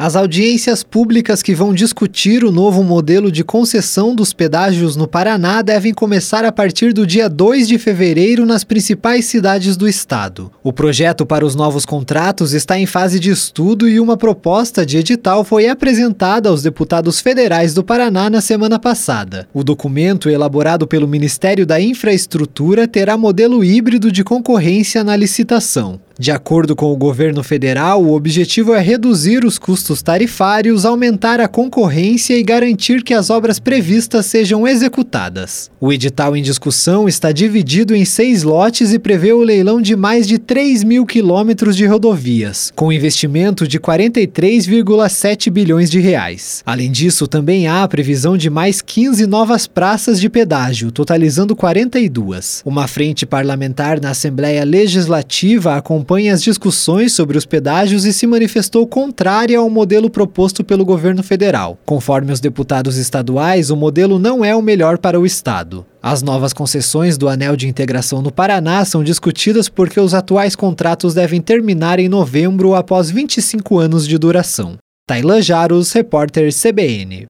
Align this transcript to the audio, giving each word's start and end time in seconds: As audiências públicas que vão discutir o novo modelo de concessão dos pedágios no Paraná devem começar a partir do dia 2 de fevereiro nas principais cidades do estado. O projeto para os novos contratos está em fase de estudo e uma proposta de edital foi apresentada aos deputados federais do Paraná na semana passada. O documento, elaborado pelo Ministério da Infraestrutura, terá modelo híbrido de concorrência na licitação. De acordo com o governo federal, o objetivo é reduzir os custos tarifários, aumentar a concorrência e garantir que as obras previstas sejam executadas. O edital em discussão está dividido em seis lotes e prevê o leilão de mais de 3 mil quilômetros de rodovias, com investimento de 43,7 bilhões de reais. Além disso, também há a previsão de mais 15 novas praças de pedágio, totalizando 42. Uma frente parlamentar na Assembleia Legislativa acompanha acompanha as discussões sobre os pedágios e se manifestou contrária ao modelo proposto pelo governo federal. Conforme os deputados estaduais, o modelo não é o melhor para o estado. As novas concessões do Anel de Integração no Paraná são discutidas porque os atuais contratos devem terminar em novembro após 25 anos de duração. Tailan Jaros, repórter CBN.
As 0.00 0.14
audiências 0.14 0.84
públicas 0.84 1.42
que 1.42 1.56
vão 1.56 1.74
discutir 1.74 2.44
o 2.44 2.52
novo 2.52 2.84
modelo 2.84 3.32
de 3.32 3.42
concessão 3.42 4.14
dos 4.14 4.32
pedágios 4.32 4.94
no 4.94 5.08
Paraná 5.08 5.60
devem 5.60 5.92
começar 5.92 6.44
a 6.44 6.52
partir 6.52 6.92
do 6.92 7.04
dia 7.04 7.28
2 7.28 7.66
de 7.66 7.78
fevereiro 7.78 8.46
nas 8.46 8.62
principais 8.62 9.24
cidades 9.24 9.76
do 9.76 9.88
estado. 9.88 10.52
O 10.62 10.72
projeto 10.72 11.26
para 11.26 11.44
os 11.44 11.56
novos 11.56 11.84
contratos 11.84 12.52
está 12.52 12.78
em 12.78 12.86
fase 12.86 13.18
de 13.18 13.30
estudo 13.30 13.88
e 13.88 13.98
uma 13.98 14.16
proposta 14.16 14.86
de 14.86 14.98
edital 14.98 15.42
foi 15.42 15.68
apresentada 15.68 16.48
aos 16.48 16.62
deputados 16.62 17.18
federais 17.18 17.74
do 17.74 17.82
Paraná 17.82 18.30
na 18.30 18.40
semana 18.40 18.78
passada. 18.78 19.48
O 19.52 19.64
documento, 19.64 20.30
elaborado 20.30 20.86
pelo 20.86 21.08
Ministério 21.08 21.66
da 21.66 21.80
Infraestrutura, 21.80 22.86
terá 22.86 23.16
modelo 23.16 23.64
híbrido 23.64 24.12
de 24.12 24.22
concorrência 24.22 25.02
na 25.02 25.16
licitação. 25.16 25.98
De 26.20 26.32
acordo 26.32 26.74
com 26.74 26.92
o 26.92 26.96
governo 26.96 27.44
federal, 27.44 28.02
o 28.02 28.12
objetivo 28.12 28.74
é 28.74 28.80
reduzir 28.80 29.44
os 29.44 29.56
custos 29.56 30.02
tarifários, 30.02 30.84
aumentar 30.84 31.38
a 31.38 31.46
concorrência 31.46 32.36
e 32.36 32.42
garantir 32.42 33.04
que 33.04 33.14
as 33.14 33.30
obras 33.30 33.60
previstas 33.60 34.26
sejam 34.26 34.66
executadas. 34.66 35.70
O 35.80 35.92
edital 35.92 36.36
em 36.36 36.42
discussão 36.42 37.08
está 37.08 37.30
dividido 37.30 37.94
em 37.94 38.04
seis 38.04 38.42
lotes 38.42 38.92
e 38.92 38.98
prevê 38.98 39.32
o 39.32 39.44
leilão 39.44 39.80
de 39.80 39.94
mais 39.94 40.26
de 40.26 40.38
3 40.40 40.82
mil 40.82 41.06
quilômetros 41.06 41.76
de 41.76 41.86
rodovias, 41.86 42.72
com 42.74 42.92
investimento 42.92 43.68
de 43.68 43.78
43,7 43.78 45.52
bilhões 45.52 45.88
de 45.88 46.00
reais. 46.00 46.64
Além 46.66 46.90
disso, 46.90 47.28
também 47.28 47.68
há 47.68 47.84
a 47.84 47.88
previsão 47.88 48.36
de 48.36 48.50
mais 48.50 48.82
15 48.82 49.24
novas 49.28 49.68
praças 49.68 50.20
de 50.20 50.28
pedágio, 50.28 50.90
totalizando 50.90 51.54
42. 51.54 52.62
Uma 52.66 52.88
frente 52.88 53.24
parlamentar 53.24 54.00
na 54.00 54.10
Assembleia 54.10 54.64
Legislativa 54.64 55.76
acompanha 55.76 56.07
acompanha 56.08 56.32
as 56.32 56.42
discussões 56.42 57.12
sobre 57.12 57.36
os 57.36 57.44
pedágios 57.44 58.06
e 58.06 58.14
se 58.14 58.26
manifestou 58.26 58.86
contrária 58.86 59.58
ao 59.58 59.68
modelo 59.68 60.08
proposto 60.08 60.64
pelo 60.64 60.82
governo 60.82 61.22
federal. 61.22 61.78
Conforme 61.84 62.32
os 62.32 62.40
deputados 62.40 62.96
estaduais, 62.96 63.68
o 63.68 63.76
modelo 63.76 64.18
não 64.18 64.42
é 64.42 64.56
o 64.56 64.62
melhor 64.62 64.96
para 64.96 65.20
o 65.20 65.26
estado. 65.26 65.84
As 66.02 66.22
novas 66.22 66.54
concessões 66.54 67.18
do 67.18 67.28
Anel 67.28 67.56
de 67.56 67.68
Integração 67.68 68.22
no 68.22 68.32
Paraná 68.32 68.82
são 68.86 69.04
discutidas 69.04 69.68
porque 69.68 70.00
os 70.00 70.14
atuais 70.14 70.56
contratos 70.56 71.12
devem 71.12 71.42
terminar 71.42 71.98
em 71.98 72.08
novembro 72.08 72.74
após 72.74 73.10
25 73.10 73.78
anos 73.78 74.08
de 74.08 74.16
duração. 74.16 74.78
Tailan 75.06 75.42
Jaros, 75.42 75.92
repórter 75.92 76.50
CBN. 76.54 77.26